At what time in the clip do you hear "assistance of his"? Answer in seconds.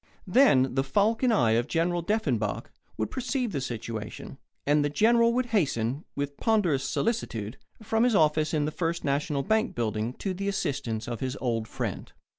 10.47-11.37